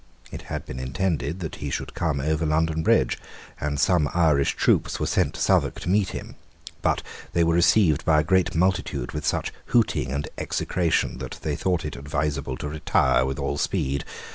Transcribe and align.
It 0.31 0.41
had 0.49 0.65
been 0.65 0.79
intended 0.79 1.41
that 1.41 1.57
he 1.57 1.69
should 1.69 1.93
come 1.93 2.19
over 2.19 2.43
London 2.43 2.81
Bridge; 2.81 3.19
and 3.59 3.79
some 3.79 4.09
Irish 4.15 4.55
troops 4.55 4.99
were 4.99 5.05
sent 5.05 5.35
to 5.35 5.39
Southwark 5.41 5.79
to 5.81 5.89
meet 5.89 6.09
him. 6.09 6.37
But 6.81 7.03
they 7.33 7.43
were 7.43 7.53
received 7.53 8.03
by 8.03 8.19
a 8.21 8.23
great 8.23 8.55
multitude 8.55 9.11
with 9.11 9.27
such 9.27 9.53
hooting 9.65 10.11
and 10.11 10.27
execration 10.39 11.19
that 11.19 11.37
they 11.43 11.55
thought 11.55 11.85
it 11.85 11.95
advisable 11.95 12.57
to 12.57 12.67
retire 12.67 13.27
with 13.27 13.37
all 13.37 13.59
speed. 13.59 14.03